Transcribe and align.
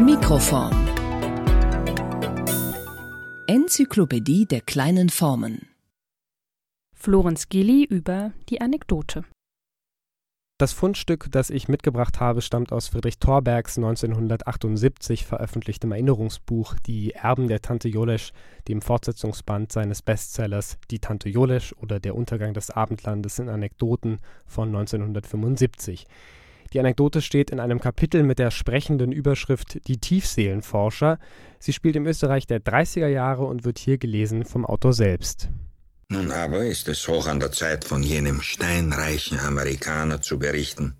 Mikroform 0.00 0.86
Enzyklopädie 3.48 4.46
der 4.46 4.60
kleinen 4.60 5.08
Formen 5.08 5.66
Florenz 6.94 7.48
Gilli 7.48 7.84
über 7.84 8.32
die 8.48 8.60
Anekdote. 8.60 9.24
Das 10.56 10.72
Fundstück, 10.72 11.26
das 11.32 11.50
ich 11.50 11.66
mitgebracht 11.66 12.20
habe, 12.20 12.42
stammt 12.42 12.72
aus 12.72 12.88
Friedrich 12.88 13.18
Thorbergs 13.18 13.76
1978 13.76 15.26
veröffentlichtem 15.26 15.90
Erinnerungsbuch 15.90 16.76
Die 16.86 17.12
Erben 17.12 17.48
der 17.48 17.60
Tante 17.60 17.88
Jolesch, 17.88 18.32
dem 18.68 18.82
Fortsetzungsband 18.82 19.72
seines 19.72 20.02
Bestsellers 20.02 20.78
Die 20.92 21.00
Tante 21.00 21.28
Jolesch 21.28 21.72
oder 21.72 21.98
Der 21.98 22.14
Untergang 22.14 22.54
des 22.54 22.70
Abendlandes 22.70 23.40
in 23.40 23.48
Anekdoten 23.48 24.20
von 24.46 24.68
1975. 24.68 26.06
Die 26.72 26.80
Anekdote 26.80 27.22
steht 27.22 27.50
in 27.50 27.60
einem 27.60 27.80
Kapitel 27.80 28.22
mit 28.22 28.38
der 28.38 28.50
sprechenden 28.50 29.12
Überschrift 29.12 29.86
Die 29.88 29.98
Tiefseelenforscher. 29.98 31.18
Sie 31.58 31.72
spielt 31.72 31.96
im 31.96 32.06
Österreich 32.06 32.46
der 32.46 32.60
30er 32.60 33.08
Jahre 33.08 33.44
und 33.44 33.64
wird 33.64 33.78
hier 33.78 33.98
gelesen 33.98 34.44
vom 34.44 34.66
Autor 34.66 34.92
selbst. 34.92 35.48
Nun 36.10 36.30
aber 36.30 36.64
ist 36.64 36.88
es 36.88 37.06
hoch 37.08 37.26
an 37.26 37.40
der 37.40 37.52
Zeit, 37.52 37.84
von 37.84 38.02
jenem 38.02 38.40
steinreichen 38.40 39.38
Amerikaner 39.38 40.20
zu 40.20 40.38
berichten, 40.38 40.96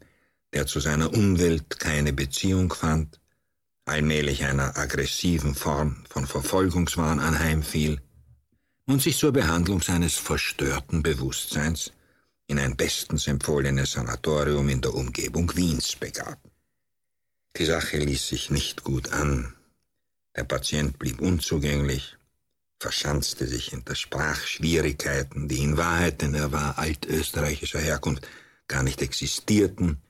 der 0.54 0.66
zu 0.66 0.80
seiner 0.80 1.12
Umwelt 1.12 1.78
keine 1.78 2.12
Beziehung 2.12 2.72
fand, 2.72 3.20
allmählich 3.86 4.44
einer 4.44 4.76
aggressiven 4.76 5.54
Form 5.54 6.04
von 6.08 6.26
Verfolgungswahn 6.26 7.20
anheimfiel 7.20 8.00
und 8.86 9.02
sich 9.02 9.16
zur 9.16 9.32
Behandlung 9.32 9.80
seines 9.80 10.16
verstörten 10.16 11.02
Bewusstseins 11.02 11.92
in 12.48 12.58
ein 12.58 12.76
bestens 12.76 13.26
empfohlenes 13.26 13.92
Sanatorium 13.92 14.68
in 14.70 14.80
der 14.80 14.94
Umgebung 14.94 15.54
Wiens 15.54 15.94
begab. 15.94 16.38
Die 17.56 17.66
Sache 17.66 17.98
ließ 17.98 18.28
sich 18.28 18.50
nicht 18.50 18.84
gut 18.84 19.12
an. 19.12 19.54
Der 20.34 20.44
Patient 20.44 20.98
blieb 20.98 21.20
unzugänglich, 21.20 22.16
verschanzte 22.80 23.46
sich 23.46 23.68
hinter 23.68 23.94
Sprachschwierigkeiten, 23.94 25.46
die 25.48 25.62
in 25.62 25.76
Wahrheit, 25.76 26.22
denn 26.22 26.34
er 26.34 26.50
war 26.50 26.78
altösterreichischer 26.78 27.80
Herkunft, 27.80 28.26
gar 28.66 28.82
nicht 28.82 29.02
existierten, 29.02 30.00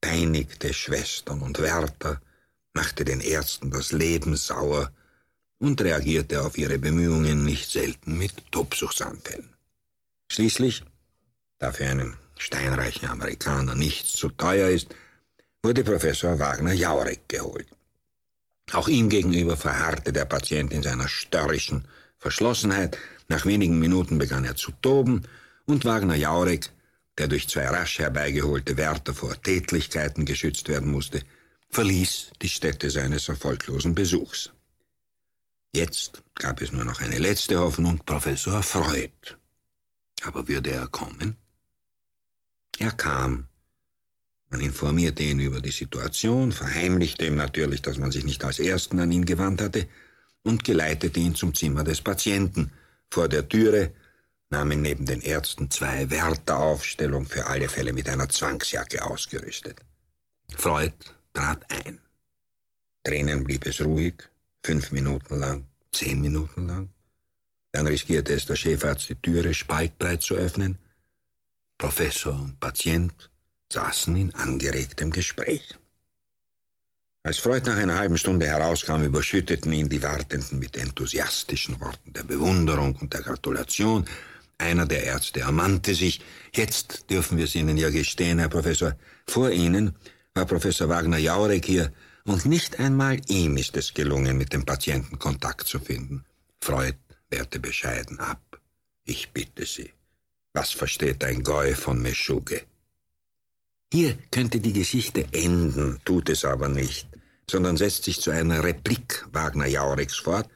peinigte 0.00 0.72
Schwestern 0.72 1.40
und 1.40 1.58
Wärter, 1.58 2.20
machte 2.74 3.04
den 3.04 3.20
Ärzten 3.20 3.70
das 3.70 3.90
Leben 3.90 4.36
sauer 4.36 4.92
und 5.58 5.80
reagierte 5.80 6.44
auf 6.44 6.56
ihre 6.58 6.78
Bemühungen 6.78 7.44
nicht 7.44 7.70
selten 7.70 8.16
mit 8.16 8.52
Tobsuchtsanfällen. 8.52 9.48
Schließlich, 10.28 10.84
da 11.58 11.72
für 11.72 11.86
einen 11.86 12.16
steinreichen 12.36 13.08
Amerikaner 13.08 13.74
nichts 13.74 14.12
zu 14.12 14.28
teuer 14.30 14.68
ist, 14.70 14.94
wurde 15.62 15.84
Professor 15.84 16.38
Wagner 16.38 16.72
Jaurek 16.72 17.28
geholt. 17.28 17.66
Auch 18.72 18.88
ihm 18.88 19.08
gegenüber 19.08 19.56
verharrte 19.56 20.12
der 20.12 20.24
Patient 20.24 20.72
in 20.72 20.82
seiner 20.82 21.08
störrischen, 21.08 21.88
Verschlossenheit. 22.18 22.98
Nach 23.28 23.46
wenigen 23.46 23.78
Minuten 23.78 24.18
begann 24.18 24.44
er 24.44 24.56
zu 24.56 24.72
toben 24.82 25.22
und 25.66 25.84
Wagner 25.84 26.16
Jaurek, 26.16 26.70
der 27.16 27.28
durch 27.28 27.48
zwei 27.48 27.66
rasch 27.66 27.98
herbeigeholte 27.98 28.76
Wärter 28.76 29.14
vor 29.14 29.40
Tätlichkeiten 29.42 30.24
geschützt 30.24 30.68
werden 30.68 30.90
musste, 30.90 31.22
verließ 31.70 32.30
die 32.40 32.48
Stätte 32.48 32.90
seines 32.90 33.28
erfolglosen 33.28 33.94
Besuchs. 33.94 34.50
Jetzt 35.74 36.22
gab 36.34 36.60
es 36.60 36.72
nur 36.72 36.84
noch 36.84 37.00
eine 37.00 37.18
letzte 37.18 37.58
Hoffnung, 37.58 37.98
Professor 38.04 38.62
Freud. 38.62 39.36
Aber 40.22 40.48
würde 40.48 40.70
er 40.70 40.86
kommen? 40.88 41.36
Er 42.78 42.92
kam. 42.92 43.48
Man 44.50 44.60
informierte 44.60 45.22
ihn 45.22 45.40
über 45.40 45.60
die 45.60 45.70
Situation, 45.70 46.52
verheimlichte 46.52 47.26
ihm 47.26 47.36
natürlich, 47.36 47.82
dass 47.82 47.98
man 47.98 48.12
sich 48.12 48.24
nicht 48.24 48.44
als 48.44 48.58
Ersten 48.58 48.98
an 49.00 49.12
ihn 49.12 49.24
gewandt 49.24 49.60
hatte, 49.60 49.86
und 50.42 50.64
geleitete 50.64 51.20
ihn 51.20 51.34
zum 51.34 51.54
Zimmer 51.54 51.84
des 51.84 52.00
Patienten. 52.00 52.70
Vor 53.10 53.28
der 53.28 53.48
Türe 53.48 53.92
nahmen 54.50 54.80
neben 54.80 55.04
den 55.04 55.20
Ärzten 55.20 55.70
zwei 55.70 56.08
Wärter 56.10 56.58
Aufstellung 56.58 57.26
für 57.26 57.46
alle 57.46 57.68
Fälle 57.68 57.92
mit 57.92 58.08
einer 58.08 58.28
Zwangsjacke 58.28 59.04
ausgerüstet. 59.04 59.80
Freud 60.56 60.94
trat 61.34 61.64
ein. 61.70 61.98
Drinnen 63.02 63.44
blieb 63.44 63.66
es 63.66 63.80
ruhig, 63.80 64.14
fünf 64.62 64.92
Minuten 64.92 65.38
lang, 65.38 65.66
zehn 65.92 66.20
Minuten 66.20 66.66
lang. 66.66 66.88
Dann 67.72 67.86
riskierte 67.86 68.32
es 68.32 68.46
der 68.46 68.56
Chefarzt, 68.56 69.08
die 69.10 69.14
Türe 69.16 69.52
spaltbreit 69.52 70.22
zu 70.22 70.34
öffnen. 70.34 70.78
Professor 71.78 72.34
und 72.34 72.58
Patient 72.58 73.30
saßen 73.72 74.16
in 74.16 74.34
angeregtem 74.34 75.10
Gespräch. 75.10 75.76
Als 77.22 77.38
Freud 77.38 77.68
nach 77.70 77.76
einer 77.76 77.96
halben 77.96 78.18
Stunde 78.18 78.46
herauskam, 78.46 79.02
überschütteten 79.04 79.72
ihn 79.72 79.88
die 79.88 80.02
Wartenden 80.02 80.58
mit 80.58 80.76
enthusiastischen 80.76 81.80
Worten 81.80 82.12
der 82.12 82.24
Bewunderung 82.24 82.96
und 82.96 83.12
der 83.14 83.22
Gratulation. 83.22 84.06
Einer 84.58 84.86
der 84.86 85.04
Ärzte 85.04 85.40
ermannte 85.40 85.94
sich. 85.94 86.20
Jetzt 86.52 87.10
dürfen 87.10 87.38
wir 87.38 87.44
es 87.44 87.54
Ihnen 87.54 87.76
ja 87.76 87.90
gestehen, 87.90 88.38
Herr 88.38 88.48
Professor. 88.48 88.96
Vor 89.26 89.50
Ihnen 89.50 89.94
war 90.34 90.46
Professor 90.46 90.88
Wagner 90.88 91.18
Jaurek 91.18 91.64
hier, 91.64 91.92
und 92.24 92.44
nicht 92.44 92.78
einmal 92.78 93.20
ihm 93.28 93.56
ist 93.56 93.74
es 93.76 93.94
gelungen, 93.94 94.36
mit 94.36 94.52
dem 94.52 94.66
Patienten 94.66 95.18
Kontakt 95.18 95.66
zu 95.66 95.78
finden. 95.78 96.24
Freud 96.60 96.96
wehrte 97.30 97.58
bescheiden 97.58 98.20
ab. 98.20 98.60
Ich 99.04 99.30
bitte 99.30 99.64
Sie, 99.64 99.90
was 100.58 100.72
versteht 100.72 101.22
ein 101.22 101.44
Goi 101.44 101.72
von 101.76 102.02
Meschuge? 102.02 102.62
Hier 103.92 104.18
könnte 104.32 104.58
die 104.58 104.72
Geschichte 104.72 105.20
enden, 105.30 106.00
tut 106.04 106.28
es 106.30 106.44
aber 106.44 106.68
nicht, 106.68 107.06
sondern 107.48 107.76
setzt 107.76 108.02
sich 108.04 108.20
zu 108.20 108.32
einer 108.32 108.64
Replik 108.64 109.24
Wagner 109.30 109.68
Jaureks 109.68 110.16
fort, 110.16 110.48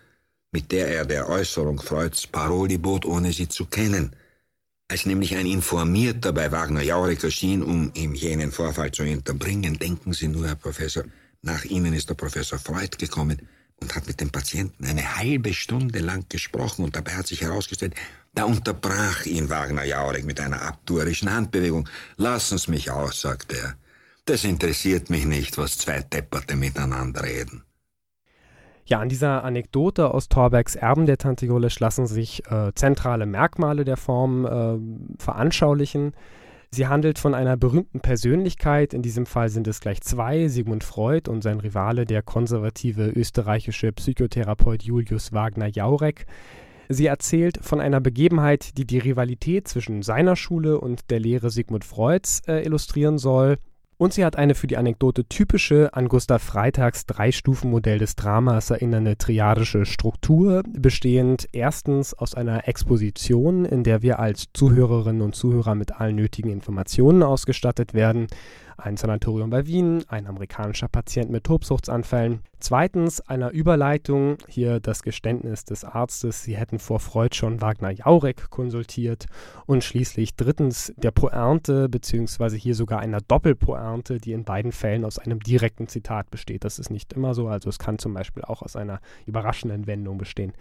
mit 0.51 0.73
der 0.73 0.89
er 0.89 1.05
der 1.05 1.29
Äußerung 1.29 1.81
Freuds 1.81 2.27
Paroli 2.27 2.79
bot, 2.79 3.05
ohne 3.05 3.33
sie 3.33 3.49
zu 3.49 3.65
kennen. 3.67 4.17
Als 4.89 5.07
nämlich 5.07 5.37
ein 5.37 5.47
Informierter 5.47 6.33
bei 6.33 6.51
Wagner 6.51 6.83
Jaurek 6.83 7.23
erschien, 7.23 7.63
um 7.63 7.93
ihm 7.95 8.13
jenen 8.15 8.51
Vorfall 8.51 8.91
zu 8.91 9.05
unterbringen, 9.05 9.79
denken 9.79 10.13
Sie 10.13 10.27
nur, 10.27 10.49
Herr 10.49 10.57
Professor, 10.57 11.05
nach 11.43 11.65
Ihnen 11.65 11.95
ist 11.95 12.09
der 12.11 12.15
Professor 12.15 12.59
Freud 12.59 12.97
gekommen 12.99 13.39
und 13.83 13.95
hat 13.95 14.07
mit 14.07 14.21
dem 14.21 14.31
Patienten 14.31 14.87
eine 14.87 15.17
halbe 15.17 15.53
Stunde 15.53 15.99
lang 15.99 16.25
gesprochen 16.29 16.85
und 16.85 16.97
dabei 16.97 17.13
hat 17.13 17.27
sich 17.27 17.43
herausgestellt, 17.43 17.95
da 18.35 18.45
unterbrach 18.45 19.27
ihn 19.27 19.51
Wagner 19.51 19.85
Jaurek 19.85 20.25
mit 20.25 20.41
einer 20.41 20.63
abtuerischen 20.63 21.33
Handbewegung. 21.33 21.89
Lassen 22.17 22.57
Sie 22.57 22.71
mich 22.71 22.91
aus, 22.91 23.21
sagte 23.21 23.57
er. 23.57 23.75
Das 24.25 24.45
interessiert 24.45 25.11
mich 25.11 25.27
nicht, 25.27 25.59
was 25.59 25.79
zwei 25.79 26.01
Depperte 26.01 26.57
miteinander 26.57 27.25
reden. 27.25 27.65
Ja, 28.85 29.01
an 29.01 29.09
dieser 29.09 29.45
Anekdote 29.45 30.13
aus 30.13 30.29
Thorbergs 30.29 30.75
Erben 30.75 31.07
der 31.07 31.19
Tante 31.19 31.47
Jolesch 31.47 31.79
lassen 31.81 32.07
sich 32.07 32.45
äh, 32.51 32.73
zentrale 32.75 33.27
Merkmale 33.27 33.85
der 33.85 33.97
Form 33.97 34.45
äh, 34.45 35.23
veranschaulichen. 35.23 36.15
Sie 36.75 36.87
handelt 36.87 37.19
von 37.19 37.35
einer 37.35 37.59
berühmten 37.59 38.01
Persönlichkeit, 38.01 38.95
in 38.95 39.03
diesem 39.03 39.27
Fall 39.27 39.51
sind 39.51 39.69
es 39.69 39.81
gleich 39.81 40.01
zwei, 40.01 40.49
Sigmund 40.49 40.85
Freud 40.85 41.29
und 41.29 41.43
sein 41.43 41.61
Rivale, 41.61 42.07
der 42.07 42.23
konservative 42.23 43.11
österreichische 43.11 43.93
Psychotherapeut 43.93 44.83
Julius 44.83 45.35
Wagner 45.35 45.67
Jaurek. 45.67 46.25
Sie 46.89 47.05
erzählt 47.05 47.59
von 47.61 47.83
einer 47.83 48.01
Begebenheit, 48.01 48.79
die 48.79 48.87
die 48.87 48.99
Rivalität 48.99 49.69
zwischen 49.69 50.01
seiner 50.01 50.35
Schule 50.35 50.81
und 50.81 51.11
der 51.11 51.21
Lehre 51.21 51.51
Sigmund 51.51 51.85
Freuds 51.85 52.41
äh, 52.49 52.65
illustrieren 52.65 53.19
soll. 53.19 53.59
Und 54.03 54.13
sie 54.13 54.25
hat 54.25 54.35
eine 54.35 54.57
für 54.57 54.67
die 54.67 54.77
Anekdote 54.77 55.27
typische, 55.27 55.95
an 55.95 56.09
Gustav 56.09 56.43
Freitags 56.43 57.07
Drei-Stufen-Modell 57.07 58.01
des 58.01 58.17
Dramas 58.17 58.71
erinnernde 58.71 59.17
triadische 59.17 59.87
Struktur, 59.87 60.65
bestehend 60.69 61.49
erstens 61.53 62.13
aus 62.13 62.35
einer 62.35 62.67
Exposition, 62.67 63.65
in 63.65 63.85
der 63.85 64.03
wir 64.03 64.19
als 64.19 64.49
Zuhörerinnen 64.55 65.23
und 65.23 65.37
Zuhörer 65.37 65.77
mit 65.77 66.01
allen 66.01 66.17
nötigen 66.17 66.51
Informationen 66.51 67.23
ausgestattet 67.23 67.95
werden, 67.95 68.27
ein 68.77 68.97
Sanatorium 68.97 69.51
bei 69.51 69.67
Wien, 69.67 70.05
ein 70.09 70.27
amerikanischer 70.27 70.89
Patient 70.89 71.31
mit 71.31 71.45
Tobsuchtsanfällen. 71.45 72.41
Zweitens 72.61 73.21
einer 73.21 73.51
Überleitung, 73.51 74.39
hier 74.49 74.79
das 74.79 75.03
Geständnis 75.03 75.65
des 75.65 75.85
Arztes, 75.85 76.45
sie 76.45 76.57
hätten 76.57 76.79
vor 76.79 77.01
Freud 77.01 77.35
schon 77.35 77.61
Wagner 77.61 77.91
Jaurek 77.91 78.51
konsultiert. 78.51 79.27
Und 79.67 79.83
schließlich 79.83 80.37
drittens 80.37 80.93
der 80.97 81.11
Pointe, 81.11 81.89
beziehungsweise 81.89 82.57
hier 82.57 82.75
sogar 82.75 83.01
einer 83.01 83.21
Doppelpointe, 83.21 84.19
die 84.19 84.33
in 84.33 84.45
beiden 84.45 84.73
Fällen 84.73 85.05
aus 85.05 85.19
einem 85.19 85.41
direkten 85.41 85.89
Zitat 85.89 86.31
besteht. 86.31 86.65
Das 86.65 86.79
ist 86.79 86.91
nicht 86.91 87.13
immer 87.13 87.35
so, 87.35 87.49
also 87.49 87.69
es 87.69 87.79
kann 87.79 87.99
zum 87.99 88.15
Beispiel 88.15 88.45
auch 88.45 88.63
aus 88.63 88.77
einer 88.77 89.01
überraschenden 89.27 89.87
Wendung 89.87 90.19
bestehen. 90.19 90.53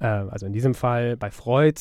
Äh, 0.00 0.06
also 0.06 0.46
in 0.46 0.52
diesem 0.52 0.74
Fall 0.74 1.16
bei 1.16 1.30
Freud, 1.30 1.80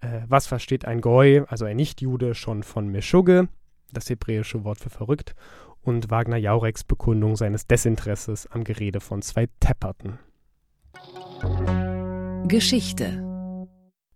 äh, 0.00 0.20
was 0.28 0.46
versteht 0.46 0.84
ein 0.84 1.00
Goi, 1.00 1.42
also 1.48 1.64
ein 1.64 1.76
Nichtjude, 1.76 2.34
schon 2.34 2.62
von 2.62 2.88
Meschugge? 2.88 3.48
Das 3.92 4.08
hebräische 4.10 4.64
Wort 4.64 4.78
für 4.78 4.90
verrückt, 4.90 5.34
und 5.82 6.10
Wagner 6.10 6.36
Jaureks 6.36 6.84
Bekundung 6.84 7.36
seines 7.36 7.66
Desinteresses 7.66 8.46
am 8.46 8.64
Gerede 8.64 9.00
von 9.00 9.22
zwei 9.22 9.48
Tepperten. 9.60 10.18
Geschichte 12.46 13.29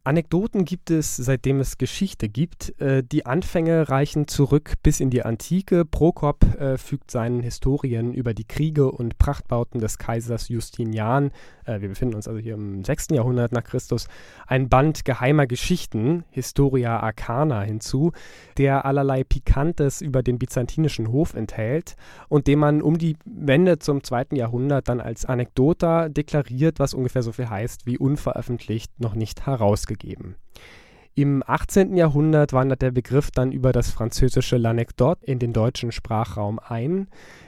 Anekdoten 0.07 0.67
gibt 0.67 0.91
es, 0.91 1.17
seitdem 1.17 1.61
es 1.61 1.79
Geschichte 1.79 2.29
gibt. 2.29 2.79
Äh, 2.79 3.03
die 3.03 3.25
Anfänge 3.25 3.89
reichen 3.89 4.29
zurück 4.29 4.75
bis 4.83 5.01
in 5.01 5.09
die 5.09 5.23
Antike. 5.23 5.87
Prokop 5.87 6.45
äh, 6.61 6.77
fügt 6.77 7.11
seinen 7.11 7.41
Historien 7.41 8.13
über 8.13 8.35
die 8.35 8.45
Kriege 8.45 8.93
und 8.93 9.17
Prachtbauten 9.17 9.81
des 9.81 9.97
Kaisers 9.97 10.49
Justinian, 10.51 11.31
äh, 11.65 11.81
wir 11.81 11.89
befinden 11.89 12.17
uns 12.17 12.29
also 12.29 12.39
hier 12.39 12.53
im 12.53 12.85
6. 12.85 13.07
Jahrhundert 13.13 13.53
nach 13.53 13.65
Christus, 13.65 14.09
ein 14.47 14.69
Band 14.69 15.07
geheimer 15.07 15.47
Geschichten, 15.47 16.25
Historia 16.29 17.01
Arcana, 17.01 17.63
hinzu, 17.63 18.13
der 18.59 18.85
allerlei 18.85 19.25
Pikantes 19.25 20.03
über 20.03 20.23
den 20.23 20.39
byzantinischen 20.39 21.13
Hof 21.13 21.33
enthält 21.33 21.97
und 22.29 22.47
den 22.47 22.59
man 22.59 22.83
um 22.83 22.99
die 22.99 23.17
Wende 23.25 23.79
zum 23.79 24.05
2. 24.05 24.27
Jahrhundert 24.33 24.87
dann 24.91 25.01
als 25.01 25.25
Anekdota 25.25 26.11
deklariert, 26.11 26.79
was 26.79 26.93
ungefähr 26.93 27.23
so 27.23 27.33
viel 27.33 27.49
heißt 27.49 27.87
wie 27.87 27.97
unveröffentlicht, 27.97 29.01
noch 29.01 29.15
nicht 29.15 29.47
herausgegeben 29.47 29.94
gegeben. 29.95 30.37
Im 31.17 31.45
18. 31.47 31.97
Jahrhundert 31.97 32.53
wandert 32.53 32.83
der 32.83 32.91
Begriff 32.91 33.31
dann 33.31 33.53
über 33.53 33.71
das 33.71 33.89
französische 33.91 34.57
L'Anecdote 34.57 35.23
in 35.23 35.39
den 35.39 35.53
deutschen 35.53 35.93
Sprachraum 35.93 36.59
ein. 36.59 37.07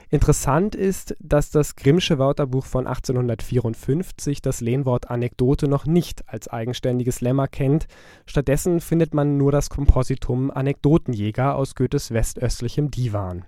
Interessant 0.09 0.73
ist, 0.73 1.17
dass 1.19 1.51
das 1.51 1.75
Grimmsche 1.75 2.17
Wörterbuch 2.17 2.65
von 2.65 2.87
1854 2.87 4.41
das 4.41 4.61
Lehnwort 4.61 5.09
Anekdote 5.09 5.67
noch 5.67 5.85
nicht 5.85 6.23
als 6.29 6.47
eigenständiges 6.47 7.19
Lemma 7.19 7.47
kennt. 7.47 7.87
Stattdessen 8.25 8.79
findet 8.79 9.13
man 9.13 9.37
nur 9.37 9.51
das 9.51 9.69
Kompositum 9.69 10.49
Anekdotenjäger 10.49 11.55
aus 11.55 11.75
Goethes 11.75 12.11
westöstlichem 12.11 12.89
Divan. 12.89 13.43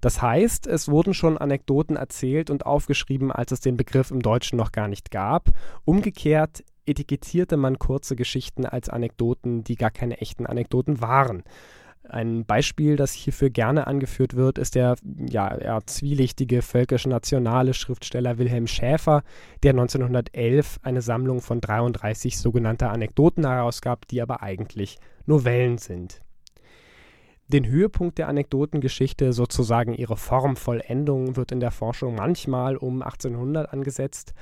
Das 0.00 0.22
heißt, 0.22 0.66
es 0.66 0.88
wurden 0.88 1.12
schon 1.12 1.36
Anekdoten 1.38 1.96
erzählt 1.96 2.48
und 2.48 2.64
aufgeschrieben, 2.64 3.30
als 3.30 3.52
es 3.52 3.60
den 3.60 3.76
Begriff 3.76 4.10
im 4.10 4.20
Deutschen 4.20 4.56
noch 4.56 4.72
gar 4.72 4.88
nicht 4.88 5.10
gab. 5.10 5.50
Umgekehrt 5.84 6.64
etikettierte 6.86 7.56
man 7.56 7.78
kurze 7.78 8.16
Geschichten 8.16 8.66
als 8.66 8.88
Anekdoten, 8.88 9.64
die 9.64 9.76
gar 9.76 9.90
keine 9.90 10.20
echten 10.20 10.46
Anekdoten 10.46 11.00
waren. 11.00 11.42
Ein 12.08 12.44
Beispiel, 12.44 12.96
das 12.96 13.12
hierfür 13.12 13.50
gerne 13.50 13.86
angeführt 13.86 14.34
wird, 14.34 14.58
ist 14.58 14.74
der 14.74 14.96
ja, 15.30 15.54
eher 15.54 15.80
zwielichtige 15.86 16.60
völkisch-nationale 16.60 17.74
Schriftsteller 17.74 18.38
Wilhelm 18.38 18.66
Schäfer, 18.66 19.22
der 19.62 19.70
1911 19.70 20.80
eine 20.82 21.00
Sammlung 21.00 21.40
von 21.40 21.60
33 21.60 22.38
sogenannter 22.38 22.90
Anekdoten 22.90 23.46
herausgab, 23.46 24.08
die 24.08 24.20
aber 24.20 24.42
eigentlich 24.42 24.98
Novellen 25.26 25.78
sind 25.78 26.22
den 27.52 27.66
Höhepunkt 27.66 28.18
der 28.18 28.28
Anekdotengeschichte, 28.28 29.32
sozusagen 29.32 29.94
ihre 29.94 30.16
Formvollendung, 30.16 31.36
wird 31.36 31.52
in 31.52 31.60
der 31.60 31.70
Forschung 31.70 32.14
manchmal 32.14 32.76
um 32.76 33.02
1800 33.02 33.72
angesetzt. 33.72 34.32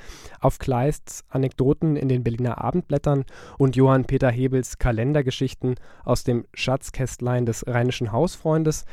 Auf 0.40 0.58
Kleists 0.58 1.24
Anekdoten 1.28 1.96
in 1.96 2.08
den 2.08 2.22
Berliner 2.22 2.62
Abendblättern 2.62 3.24
und 3.58 3.76
Johann 3.76 4.04
Peter 4.04 4.30
Hebels 4.30 4.78
Kalendergeschichten 4.78 5.74
aus 6.04 6.24
dem 6.24 6.44
Schatzkästlein 6.54 7.46
des 7.46 7.66
Rheinischen 7.66 8.12
Hausfreundes 8.12 8.84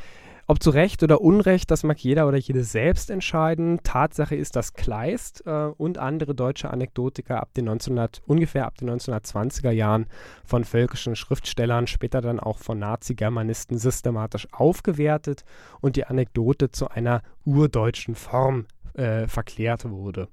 ob 0.48 0.62
zu 0.62 0.70
Recht 0.70 1.02
oder 1.02 1.20
Unrecht, 1.20 1.70
das 1.70 1.84
mag 1.84 1.98
jeder 1.98 2.26
oder 2.26 2.38
jede 2.38 2.64
selbst 2.64 3.10
entscheiden. 3.10 3.80
Tatsache 3.82 4.34
ist, 4.34 4.56
dass 4.56 4.72
Kleist 4.72 5.46
äh, 5.46 5.66
und 5.76 5.98
andere 5.98 6.34
deutsche 6.34 6.70
Anekdotiker 6.70 7.38
ab 7.40 7.52
den 7.52 7.68
1900, 7.68 8.22
ungefähr 8.26 8.64
ab 8.64 8.78
den 8.78 8.88
1920er 8.88 9.70
Jahren 9.70 10.06
von 10.46 10.64
völkischen 10.64 11.16
Schriftstellern, 11.16 11.86
später 11.86 12.22
dann 12.22 12.40
auch 12.40 12.58
von 12.58 12.78
Nazi-Germanisten 12.78 13.76
systematisch 13.76 14.48
aufgewertet 14.50 15.44
und 15.82 15.96
die 15.96 16.06
Anekdote 16.06 16.70
zu 16.70 16.88
einer 16.88 17.22
urdeutschen 17.44 18.14
Form 18.14 18.64
äh, 18.94 19.28
verklärt 19.28 19.88
wurde. 19.90 20.28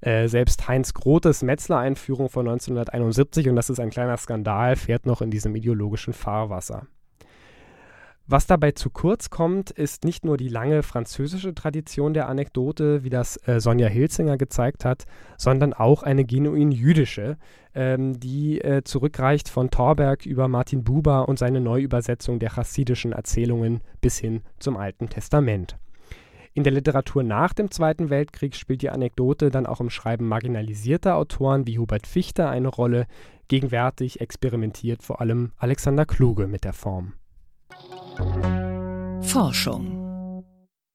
Äh, 0.00 0.28
selbst 0.28 0.66
Heinz 0.66 0.94
Grotes 0.94 1.42
Metzler-Einführung 1.42 2.30
von 2.30 2.48
1971, 2.48 3.50
und 3.50 3.56
das 3.56 3.68
ist 3.68 3.80
ein 3.80 3.90
kleiner 3.90 4.16
Skandal, 4.16 4.76
fährt 4.76 5.04
noch 5.04 5.20
in 5.20 5.30
diesem 5.30 5.54
ideologischen 5.54 6.14
Fahrwasser. 6.14 6.86
Was 8.26 8.46
dabei 8.46 8.70
zu 8.70 8.88
kurz 8.88 9.30
kommt, 9.30 9.70
ist 9.72 10.04
nicht 10.04 10.24
nur 10.24 10.36
die 10.36 10.48
lange 10.48 10.84
französische 10.84 11.54
Tradition 11.54 12.14
der 12.14 12.28
Anekdote, 12.28 13.02
wie 13.02 13.10
das 13.10 13.36
äh, 13.48 13.60
Sonja 13.60 13.88
Hilzinger 13.88 14.38
gezeigt 14.38 14.84
hat, 14.84 15.04
sondern 15.36 15.72
auch 15.72 16.04
eine 16.04 16.24
genuin 16.24 16.70
jüdische, 16.70 17.36
ähm, 17.74 18.20
die 18.20 18.60
äh, 18.60 18.84
zurückreicht 18.84 19.48
von 19.48 19.70
Thorberg 19.70 20.24
über 20.24 20.46
Martin 20.46 20.84
Buber 20.84 21.28
und 21.28 21.38
seine 21.38 21.60
Neuübersetzung 21.60 22.38
der 22.38 22.50
chassidischen 22.50 23.12
Erzählungen 23.12 23.80
bis 24.00 24.18
hin 24.18 24.42
zum 24.60 24.76
Alten 24.76 25.08
Testament. 25.08 25.76
In 26.54 26.64
der 26.64 26.72
Literatur 26.72 27.22
nach 27.24 27.54
dem 27.54 27.70
Zweiten 27.70 28.08
Weltkrieg 28.08 28.54
spielt 28.54 28.82
die 28.82 28.90
Anekdote 28.90 29.50
dann 29.50 29.66
auch 29.66 29.80
im 29.80 29.90
Schreiben 29.90 30.28
marginalisierter 30.28 31.16
Autoren 31.16 31.66
wie 31.66 31.78
Hubert 31.78 32.06
Fichte 32.06 32.48
eine 32.48 32.68
Rolle. 32.68 33.06
Gegenwärtig 33.48 34.20
experimentiert 34.20 35.02
vor 35.02 35.20
allem 35.20 35.52
Alexander 35.56 36.04
Kluge 36.04 36.46
mit 36.46 36.64
der 36.64 36.74
Form. 36.74 37.14
Forschung 39.22 40.02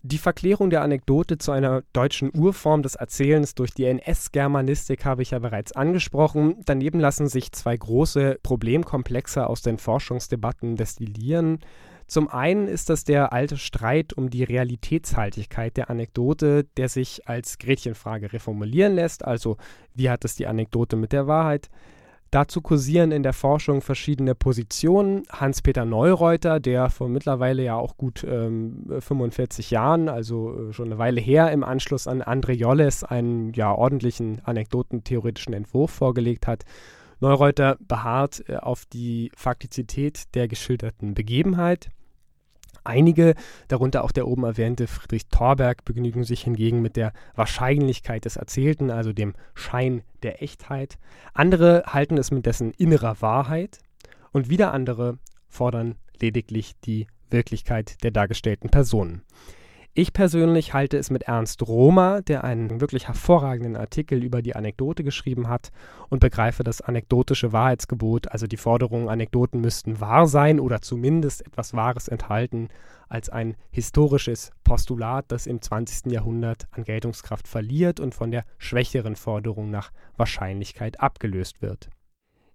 die 0.10 0.20
Verklärung 0.20 0.70
der 0.70 0.84
Anekdote 0.84 1.38
zu 1.38 1.52
einer 1.52 1.82
deutschen 1.92 2.32
Urform 2.34 2.82
des 2.82 2.96
Erzählens 2.96 3.56
durch 3.56 3.72
die 3.72 3.84
NS-Germanistik 3.84 5.04
habe 5.04 5.22
ich 5.22 5.32
ja 5.32 5.40
bereits 5.40 5.74
angesprochen. 5.74 6.62
Daneben 6.64 7.02
lassen 7.02 7.28
sich 7.28 7.52
zwei 7.52 7.76
große 7.76 8.40
Problemkomplexe 8.42 9.46
aus 9.48 9.64
den 9.64 9.78
Forschungsdebatten 9.78 10.78
destillieren. 10.78 11.60
Zum 12.08 12.30
einen 12.30 12.70
ist 12.70 12.90
das 12.90 13.04
der 13.04 13.34
alte 13.34 13.58
Streit 13.58 14.14
um 14.14 14.30
die 14.30 14.46
Realitätshaltigkeit 14.46 15.76
der 15.76 15.90
Anekdote, 15.90 16.64
der 16.78 16.88
sich 16.88 17.28
als 17.28 17.58
Gretchenfrage 17.58 18.32
reformulieren 18.32 18.96
lässt, 18.96 19.26
also 19.26 19.58
wie 19.94 20.10
hat 20.10 20.24
es 20.24 20.36
die 20.36 20.48
Anekdote 20.48 20.96
mit 20.96 21.12
der 21.12 21.28
Wahrheit? 21.28 21.70
Dazu 22.32 22.62
kursieren 22.62 23.12
in 23.12 23.24
der 23.24 23.34
Forschung 23.34 23.82
verschiedene 23.82 24.36
Positionen. 24.36 25.24
Hans-Peter 25.32 25.86
Neureuter, 25.86 26.60
der 26.60 26.90
vor 26.90 27.08
mittlerweile 27.08 27.64
ja 27.64 27.76
auch 27.76 27.96
gut 27.96 28.26
ähm, 28.28 28.86
45 29.00 29.72
Jahren, 29.72 30.10
also 30.10 30.70
äh, 30.70 30.74
schon 30.74 30.88
eine 30.88 30.98
Weile 30.98 31.22
her, 31.22 31.52
im 31.52 31.64
Anschluss 31.64 32.08
an 32.08 32.22
André 32.22 32.52
Jolles 32.52 33.04
einen 33.04 33.54
ja 33.54 33.74
ordentlichen 33.74 34.42
anekdotentheoretischen 34.44 35.54
Entwurf 35.54 35.92
vorgelegt 35.92 36.48
hat. 36.48 36.64
Neureuter 37.20 37.78
beharrt 37.80 38.44
äh, 38.48 38.58
auf 38.58 38.86
die 38.86 39.32
Faktizität 39.36 40.36
der 40.36 40.48
geschilderten 40.48 41.14
Begebenheit. 41.14 41.90
Einige, 42.88 43.36
darunter 43.68 44.04
auch 44.06 44.14
der 44.14 44.28
oben 44.28 44.46
erwähnte 44.46 44.88
Friedrich 44.88 45.28
Thorberg, 45.28 45.84
begnügen 45.84 46.24
sich 46.24 46.44
hingegen 46.44 46.82
mit 46.82 46.96
der 46.96 47.12
Wahrscheinlichkeit 47.36 48.24
des 48.24 48.38
Erzählten, 48.38 48.92
also 48.92 49.12
dem 49.12 49.34
Schein 49.54 50.04
der 50.24 50.42
Echtheit. 50.42 50.98
Andere 51.34 51.84
halten 51.88 52.18
es 52.18 52.32
mit 52.32 52.46
dessen 52.46 52.72
innerer 52.72 53.22
Wahrheit 53.22 53.80
und 54.32 54.50
wieder 54.50 54.74
andere 54.74 55.18
fordern 55.50 55.96
lediglich 56.22 56.76
die 56.86 57.08
Wirklichkeit 57.30 58.02
der 58.04 58.12
dargestellten 58.12 58.70
Personen. 58.70 59.22
Ich 60.00 60.14
persönlich 60.14 60.76
halte 60.76 60.96
es 61.00 61.10
mit 61.10 61.24
Ernst 61.24 61.68
Romer, 61.68 62.22
der 62.22 62.44
einen 62.44 62.82
wirklich 62.82 63.08
hervorragenden 63.08 63.76
Artikel 63.76 64.24
über 64.24 64.44
die 64.44 64.56
Anekdote 64.56 65.04
geschrieben 65.04 65.48
hat, 65.48 65.72
und 66.10 66.20
begreife 66.20 66.64
das 66.64 66.82
anekdotische 66.82 67.52
Wahrheitsgebot, 67.52 68.32
also 68.32 68.46
die 68.46 68.58
Forderung, 68.58 69.10
Anekdoten 69.10 69.60
müssten 69.60 70.00
wahr 70.00 70.28
sein 70.28 70.60
oder 70.60 70.84
zumindest 70.84 71.48
etwas 71.48 71.74
Wahres 71.74 72.10
enthalten, 72.10 72.68
als 73.10 73.30
ein 73.30 73.56
historisches 73.72 74.52
Postulat, 74.64 75.26
das 75.30 75.48
im 75.48 75.64
20. 75.64 76.12
Jahrhundert 76.12 76.68
an 76.70 76.84
Geltungskraft 76.84 77.48
verliert 77.48 78.00
und 78.00 78.14
von 78.14 78.30
der 78.30 78.46
schwächeren 78.60 79.16
Forderung 79.16 79.72
nach 79.72 79.90
Wahrscheinlichkeit 80.16 81.00
abgelöst 81.00 81.64
wird. 81.64 81.90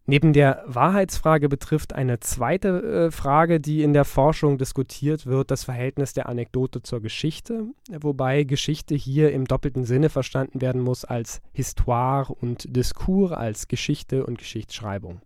Neben 0.05 0.33
der 0.33 0.65
Wahrheitsfrage 0.67 1.49
betrifft 1.49 1.93
eine 1.93 2.19
zweite 2.19 3.07
äh, 3.07 3.11
Frage, 3.13 3.61
die 3.61 3.85
in 3.85 3.93
der 3.93 4.05
Forschung 4.05 4.59
diskutiert 4.59 5.27
wird, 5.27 5.53
das 5.53 5.63
Verhältnis 5.63 6.13
der 6.13 6.29
Anekdote 6.29 6.83
zur 6.83 7.01
Geschichte, 7.01 7.67
wobei 7.89 8.43
Geschichte 8.43 8.97
hier 8.97 9.31
im 9.33 9.47
doppelten 9.47 9.85
Sinne 9.85 10.09
verstanden 10.09 10.61
werden 10.61 10.81
muss 10.83 11.05
als 11.05 11.41
Histoire 11.53 12.35
und 12.35 12.75
Diskurs, 12.75 13.31
als 13.31 13.69
Geschichte 13.69 14.27
und 14.27 14.39
Geschichtsschreibung. 14.39 15.21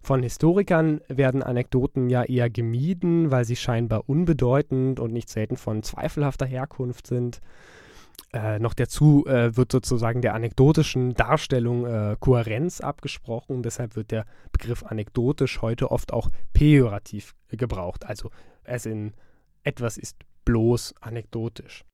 Von 0.00 0.22
Historikern 0.22 1.00
werden 1.08 1.42
Anekdoten 1.42 2.08
ja 2.08 2.24
eher 2.24 2.48
gemieden, 2.48 3.30
weil 3.30 3.44
sie 3.44 3.56
scheinbar 3.56 4.08
unbedeutend 4.08 5.00
und 5.00 5.12
nicht 5.12 5.28
selten 5.28 5.56
von 5.56 5.82
zweifelhafter 5.82 6.46
Herkunft 6.46 7.06
sind. 7.06 7.40
Äh, 8.32 8.58
noch 8.58 8.74
dazu 8.74 9.24
äh, 9.26 9.56
wird 9.56 9.70
sozusagen 9.70 10.20
der 10.20 10.34
anekdotischen 10.34 11.14
Darstellung 11.14 11.86
äh, 11.86 12.16
Kohärenz 12.18 12.80
abgesprochen. 12.80 13.62
Deshalb 13.62 13.94
wird 13.94 14.10
der 14.10 14.26
Begriff 14.50 14.82
anekdotisch 14.82 15.62
heute 15.62 15.92
oft 15.92 16.12
auch 16.12 16.30
pejorativ 16.52 17.34
gebraucht. 17.48 18.04
Also 18.04 18.30
es 18.64 18.86
in 18.86 19.14
etwas 19.62 19.96
ist 19.96 20.16
bloß 20.44 20.94
anekdotisch. 21.00 21.84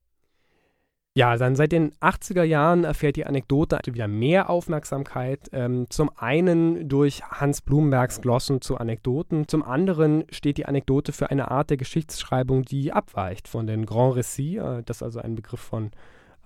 Ja, 1.17 1.37
dann 1.37 1.57
seit 1.57 1.73
den 1.73 1.91
80er 1.97 2.45
Jahren 2.45 2.85
erfährt 2.85 3.17
die 3.17 3.27
Anekdote 3.27 3.81
wieder 3.85 4.07
mehr 4.07 4.49
Aufmerksamkeit. 4.49 5.51
Ähm, 5.53 5.87
zum 5.91 6.09
einen 6.17 6.89
durch 6.89 7.25
Hans 7.25 7.63
Blumenbergs 7.63 8.21
Glossen 8.21 8.61
zu 8.61 8.77
Anekdoten, 8.77 9.49
zum 9.49 9.65
anderen 9.65 10.23
steht 10.31 10.57
die 10.57 10.67
Anekdote 10.67 11.11
für 11.11 11.29
eine 11.31 11.51
Art 11.51 11.71
der 11.71 11.79
Geschichtsschreibung, 11.79 12.63
die 12.63 12.93
abweicht 12.93 13.49
von 13.49 13.67
den 13.67 13.87
Grand 13.87 14.17
Récits, 14.17 14.79
äh, 14.79 14.83
das 14.85 14.99
ist 14.99 15.03
also 15.03 15.19
ein 15.19 15.35
Begriff 15.35 15.59
von 15.59 15.91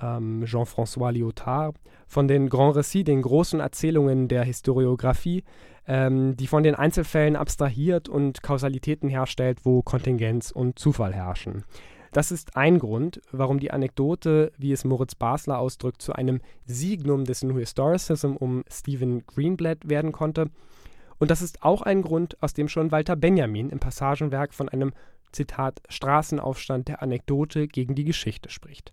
ähm, 0.01 0.45
Jean-François 0.47 1.13
Lyotard, 1.13 1.77
von 2.07 2.27
den 2.27 2.49
Grand 2.49 2.75
Récits, 2.75 3.05
den 3.05 3.21
großen 3.21 3.61
Erzählungen 3.61 4.29
der 4.29 4.45
Historiographie, 4.45 5.45
ähm, 5.87 6.39
die 6.39 6.47
von 6.47 6.63
den 6.63 6.75
Einzelfällen 6.75 7.37
abstrahiert 7.37 8.09
und 8.09 8.43
Kausalitäten 8.43 9.11
herstellt, 9.11 9.59
wo 9.65 9.83
Kontingenz 9.83 10.51
und 10.51 10.79
Zufall 10.79 11.13
herrschen. 11.13 11.65
Das 12.15 12.31
ist 12.31 12.57
ein 12.57 12.79
Grund, 12.79 13.21
warum 13.33 13.59
die 13.59 13.73
Anekdote, 13.73 14.53
wie 14.57 14.71
es 14.71 14.85
Moritz 14.85 15.17
Basler 15.17 15.59
ausdrückt, 15.59 16.01
zu 16.01 16.13
einem 16.13 16.41
Signum 16.65 17.25
des 17.25 17.43
New 17.43 17.59
Historicism 17.59 18.37
um 18.37 18.63
Stephen 18.71 19.27
Greenblatt 19.27 19.89
werden 19.89 20.13
konnte. 20.13 20.49
Und 21.19 21.33
das 21.33 21.43
ist 21.43 21.65
auch 21.65 21.83
ein 21.83 22.03
Grund, 22.03 22.41
aus 22.41 22.55
dem 22.55 22.69
schon 22.69 22.93
Walter 22.93 23.17
Benjamin 23.17 23.69
im 23.69 23.81
Passagenwerk 23.81 24.55
von 24.55 24.69
einem 24.69 24.93
Zitat 25.33 25.83
Straßenaufstand 25.89 26.87
der 26.87 27.03
Anekdote 27.03 27.67
gegen 27.67 27.97
die 27.97 28.05
Geschichte 28.05 28.49
spricht. 28.49 28.93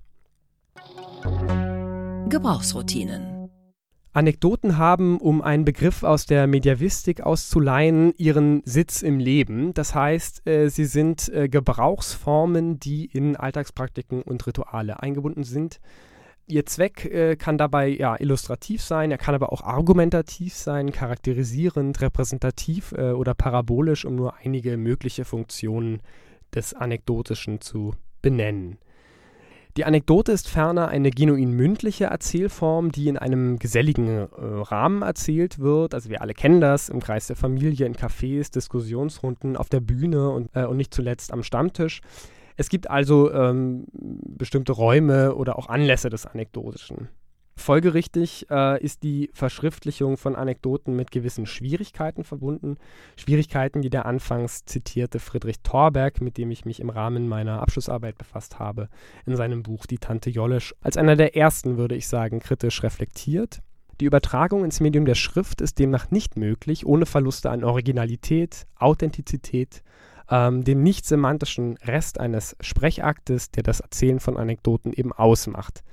Gebrauchsroutinen 2.28 3.41
Anekdoten 4.14 4.78
haben, 4.78 5.20
um 5.20 5.42
einen 5.42 5.64
Begriff 5.64 6.04
aus 6.04 6.26
der 6.26 6.46
Mediavistik 6.46 7.22
auszuleihen, 7.22 8.14
ihren 8.18 8.62
Sitz 8.66 9.02
im 9.02 9.20
Leben. 9.20 9.74
Das 9.74 9.96
heißt, 9.96 10.46
äh, 10.48 10.70
sie 10.70 10.84
sind 10.86 11.30
äh, 11.30 11.48
Gebrauchsformen, 11.48 12.78
die 12.78 13.06
in 13.06 13.38
Alltagspraktiken 13.38 14.22
und 14.22 14.46
Rituale 14.46 15.02
eingebunden 15.02 15.44
sind. 15.44 15.80
Ihr 16.46 16.66
Zweck 16.66 17.06
äh, 17.06 17.38
kann 17.38 17.58
dabei 17.58 17.88
ja 17.88 18.20
illustrativ 18.20 18.82
sein, 18.82 19.12
er 19.12 19.18
kann 19.18 19.34
aber 19.34 19.54
auch 19.54 19.62
argumentativ 19.62 20.56
sein, 20.56 20.92
charakterisierend, 20.92 22.02
repräsentativ 22.02 22.92
oder 22.92 23.34
parabolisch, 23.34 24.04
um 24.04 24.16
nur 24.16 24.36
einige 24.44 24.76
mögliche 24.76 25.24
Funktionen 25.24 26.02
des 26.54 26.74
Anekdotischen 26.74 27.62
zu 27.62 27.94
benennen. 28.22 28.78
Die 29.78 29.86
Anekdote 29.86 30.34
ist 30.34 30.50
ferner 30.50 30.90
eine 30.90 31.12
genuin 31.12 31.52
mündliche 31.52 32.06
Erzählform, 32.06 32.92
die 32.92 33.08
in 33.08 33.18
einem 33.18 33.58
geselligen 33.58 34.08
äh, 34.10 34.28
Rahmen 34.38 35.02
erzählt 35.02 35.60
wird. 35.60 35.94
Also 35.94 36.10
wir 36.10 36.22
alle 36.22 36.34
kennen 36.34 36.60
das 36.60 36.90
im 36.90 37.00
Kreis 37.00 37.28
der 37.28 37.38
Familie, 37.38 37.86
in 37.86 37.96
Cafés, 37.96 38.52
Diskussionsrunden, 38.52 39.56
auf 39.56 39.70
der 39.70 39.80
Bühne 39.80 40.30
und, 40.30 40.50
äh, 40.56 40.66
und 40.66 40.76
nicht 40.76 40.94
zuletzt 40.94 41.32
am 41.32 41.44
Stammtisch. 41.44 42.02
Es 42.58 42.68
gibt 42.68 42.90
also 42.90 43.32
ähm, 43.32 43.86
bestimmte 43.94 44.74
Räume 44.74 45.36
oder 45.36 45.58
auch 45.58 45.70
Anlässe 45.70 46.10
des 46.10 46.26
Anekdotischen. 46.26 47.08
Folgerichtig 47.62 48.48
äh, 48.50 48.84
ist 48.84 49.04
die 49.04 49.30
Verschriftlichung 49.34 50.18
von 50.18 50.36
Anekdoten 50.36 50.96
mit 50.96 51.12
gewissen 51.12 51.46
Schwierigkeiten 51.46 52.24
verbunden. 52.24 52.78
Schwierigkeiten, 53.16 53.82
die 53.82 53.92
der 53.92 54.08
anfangs 54.08 54.66
zitierte 54.66 55.20
Friedrich 55.20 55.62
Thorberg, 55.62 56.22
mit 56.22 56.38
dem 56.38 56.50
ich 56.50 56.66
mich 56.66 56.80
im 56.80 56.90
Rahmen 56.90 57.30
meiner 57.30 57.62
Abschlussarbeit 57.62 58.18
befasst 58.18 58.58
habe, 58.58 58.90
in 59.28 59.36
seinem 59.36 59.62
Buch 59.62 59.86
Die 59.86 60.00
Tante 60.00 60.32
Jollisch 60.32 60.74
als 60.82 60.98
einer 60.98 61.16
der 61.16 61.36
ersten, 61.38 61.78
würde 61.78 61.96
ich 61.96 62.08
sagen, 62.08 62.40
kritisch 62.40 62.82
reflektiert. 62.82 63.62
Die 64.00 64.06
Übertragung 64.06 64.66
ins 64.66 64.80
Medium 64.80 65.06
der 65.06 65.16
Schrift 65.16 65.62
ist 65.62 65.78
demnach 65.78 66.10
nicht 66.10 66.36
möglich, 66.38 66.88
ohne 66.88 67.06
Verluste 67.06 67.52
an 67.52 67.64
Originalität, 67.64 68.66
Authentizität, 68.76 69.84
ähm, 70.32 70.64
dem 70.64 70.82
nicht 70.82 71.06
semantischen 71.06 71.78
Rest 71.78 72.20
eines 72.20 72.56
Sprechaktes, 72.60 73.52
der 73.52 73.62
das 73.62 73.82
Erzählen 73.82 74.20
von 74.20 74.38
Anekdoten 74.38 74.94
eben 74.94 75.14
ausmacht. 75.14 75.84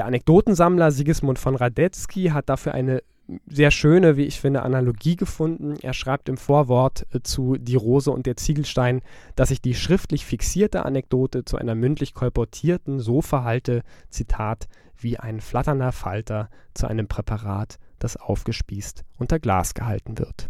Der 0.00 0.06
Anekdotensammler 0.06 0.92
Sigismund 0.92 1.38
von 1.38 1.56
Radetzky 1.56 2.28
hat 2.28 2.48
dafür 2.48 2.72
eine 2.72 3.02
sehr 3.46 3.70
schöne, 3.70 4.16
wie 4.16 4.24
ich 4.24 4.40
finde, 4.40 4.62
Analogie 4.62 5.14
gefunden. 5.14 5.74
Er 5.82 5.92
schreibt 5.92 6.30
im 6.30 6.38
Vorwort 6.38 7.04
äh, 7.12 7.20
zu 7.22 7.58
Die 7.58 7.76
Rose 7.76 8.10
und 8.10 8.24
der 8.24 8.38
Ziegelstein, 8.38 9.02
dass 9.36 9.50
sich 9.50 9.60
die 9.60 9.74
schriftlich 9.74 10.24
fixierte 10.24 10.86
Anekdote 10.86 11.44
zu 11.44 11.58
einer 11.58 11.74
mündlich 11.74 12.14
kolportierten 12.14 12.98
so 12.98 13.20
verhalte, 13.20 13.82
Zitat, 14.08 14.68
wie 14.96 15.18
ein 15.18 15.42
flatternder 15.42 15.92
Falter 15.92 16.48
zu 16.72 16.86
einem 16.86 17.06
Präparat, 17.06 17.76
das 17.98 18.16
aufgespießt 18.16 19.04
unter 19.18 19.38
Glas 19.38 19.74
gehalten 19.74 20.18
wird. 20.18 20.48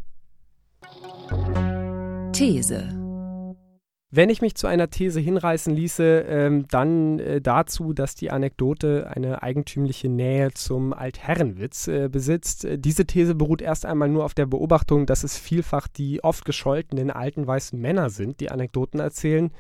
These 2.33 3.10
wenn 4.13 4.29
ich 4.29 4.43
mich 4.43 4.57
zu 4.57 4.67
einer 4.67 4.91
These 4.91 5.21
hinreißen 5.21 5.73
ließe, 5.73 6.25
ähm, 6.29 6.67
dann 6.69 7.21
äh, 7.21 7.41
dazu, 7.41 7.93
dass 7.93 8.17
die 8.17 8.33
Anekdote 8.33 9.09
eine 9.15 9.43
eigentümliche 9.43 10.09
Nähe 10.09 10.51
zum 10.53 10.93
Altherrenwitz 10.93 11.87
äh, 11.87 12.09
besitzt. 12.09 12.65
Äh, 12.65 12.79
diese 12.79 13.07
These 13.07 13.37
beruht 13.37 13.63
erst 13.63 13.87
einmal 13.87 14.09
nur 14.09 14.25
auf 14.25 14.35
der 14.35 14.47
Beobachtung, 14.47 15.07
dass 15.07 15.23
es 15.23 15.39
vielfach 15.39 15.87
die 15.87 16.25
oft 16.25 16.45
gescholtenen 16.45 17.13
alten 17.13 17.47
weißen 17.47 17.81
Männer 17.81 18.11
sind, 18.11 18.41
die 18.41 18.51
Anekdoten 18.51 18.99
erzählen. 18.99 19.53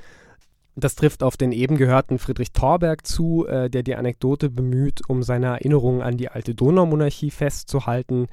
Das 0.75 0.97
trifft 0.97 1.23
auf 1.23 1.37
den 1.37 1.53
eben 1.53 1.77
gehörten 1.77 2.19
Friedrich 2.19 2.53
Thorberg 2.53 3.07
zu, 3.07 3.47
äh, 3.47 3.71
der 3.71 3.85
die 3.85 3.95
Anekdote 3.95 4.51
bemüht, 4.51 5.09
um 5.09 5.23
seine 5.23 5.47
Erinnerungen 5.47 6.03
an 6.03 6.17
die 6.17 6.29
alte 6.29 6.57
Donaumonarchie 6.57 7.31
festzuhalten. 7.31 8.27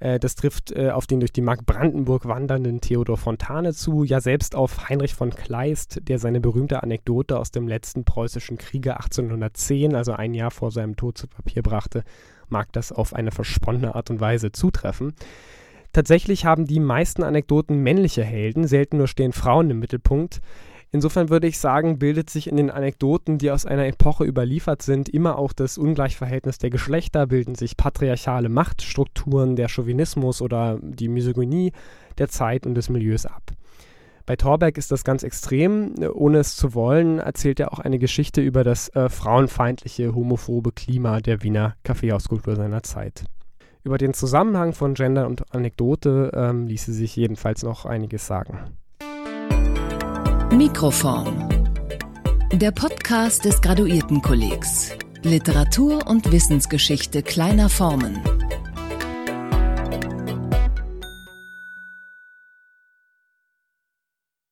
Äh, 0.00 0.18
das 0.18 0.34
trifft 0.34 0.72
äh, 0.72 0.90
auf 0.90 1.06
den 1.06 1.20
durch 1.20 1.32
die 1.32 1.42
Mark 1.42 1.64
Brandenburg 1.66 2.26
wandernden 2.26 2.80
Theodor 2.80 3.16
Fontane 3.16 3.72
zu, 3.72 4.02
ja 4.02 4.20
selbst 4.20 4.56
auf 4.56 4.88
Heinrich 4.88 5.14
von 5.14 5.30
Kleist, 5.30 6.00
der 6.08 6.18
seine 6.18 6.40
berühmte 6.40 6.82
Anekdote 6.82 7.38
aus 7.38 7.52
dem 7.52 7.68
letzten 7.68 8.04
preußischen 8.04 8.58
Kriege 8.58 8.96
1810, 8.96 9.94
also 9.94 10.12
ein 10.12 10.34
Jahr 10.34 10.50
vor 10.50 10.72
seinem 10.72 10.96
Tod 10.96 11.16
zu 11.18 11.28
Papier 11.28 11.62
brachte, 11.62 12.02
mag 12.48 12.72
das 12.72 12.90
auf 12.90 13.14
eine 13.14 13.30
versponnene 13.30 13.94
Art 13.94 14.10
und 14.10 14.20
Weise 14.20 14.50
zutreffen. 14.50 15.14
Tatsächlich 15.92 16.44
haben 16.44 16.66
die 16.66 16.80
meisten 16.80 17.22
Anekdoten 17.22 17.82
männliche 17.82 18.24
Helden, 18.24 18.66
selten 18.66 18.98
nur 18.98 19.08
stehen 19.08 19.32
Frauen 19.32 19.70
im 19.70 19.80
Mittelpunkt. 19.80 20.40
Insofern 20.92 21.28
würde 21.28 21.46
ich 21.46 21.58
sagen, 21.58 21.98
bildet 22.00 22.30
sich 22.30 22.48
in 22.48 22.56
den 22.56 22.70
Anekdoten, 22.70 23.38
die 23.38 23.52
aus 23.52 23.64
einer 23.64 23.86
Epoche 23.86 24.24
überliefert 24.24 24.82
sind, 24.82 25.08
immer 25.08 25.38
auch 25.38 25.52
das 25.52 25.78
Ungleichverhältnis 25.78 26.58
der 26.58 26.70
Geschlechter, 26.70 27.28
bilden 27.28 27.54
sich 27.54 27.76
patriarchale 27.76 28.48
Machtstrukturen, 28.48 29.54
der 29.54 29.68
Chauvinismus 29.68 30.42
oder 30.42 30.80
die 30.82 31.08
Misogynie 31.08 31.72
der 32.18 32.28
Zeit 32.28 32.66
und 32.66 32.74
des 32.74 32.88
Milieus 32.88 33.24
ab. 33.24 33.52
Bei 34.26 34.36
Thorberg 34.36 34.78
ist 34.78 34.90
das 34.90 35.04
ganz 35.04 35.22
extrem. 35.22 35.94
Ohne 36.12 36.38
es 36.38 36.56
zu 36.56 36.74
wollen, 36.74 37.18
erzählt 37.18 37.60
er 37.60 37.72
auch 37.72 37.78
eine 37.78 37.98
Geschichte 37.98 38.40
über 38.40 38.64
das 38.64 38.88
äh, 38.90 39.08
frauenfeindliche, 39.08 40.14
homophobe 40.14 40.72
Klima 40.72 41.20
der 41.20 41.42
Wiener 41.42 41.74
Kaffeehauskultur 41.84 42.56
seiner 42.56 42.82
Zeit. 42.82 43.24
Über 43.82 43.96
den 43.96 44.12
Zusammenhang 44.12 44.72
von 44.72 44.94
Gender 44.94 45.26
und 45.26 45.54
Anekdote 45.54 46.32
ähm, 46.34 46.66
ließe 46.66 46.92
sich 46.92 47.16
jedenfalls 47.16 47.62
noch 47.62 47.86
einiges 47.86 48.26
sagen. 48.26 48.76
Mikroform. 50.60 51.48
Der 52.52 52.70
Podcast 52.70 53.46
des 53.46 53.62
Graduiertenkollegs. 53.62 54.90
Literatur 55.22 56.06
und 56.06 56.30
Wissensgeschichte 56.32 57.22
kleiner 57.22 57.70
Formen. 57.70 58.20